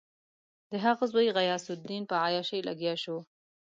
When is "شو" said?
3.03-3.17